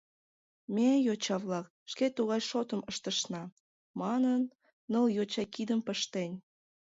[0.75, 3.43] «Ме, йоча-влак, шке тугай шотым ыштышна»
[3.99, 4.41] манын,
[4.91, 6.31] ныл йоча кидым пыштен.